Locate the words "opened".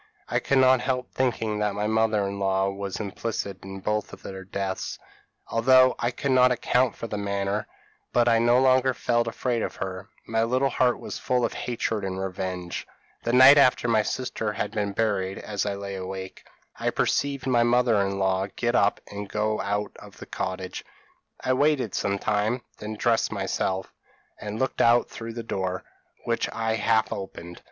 27.13-27.59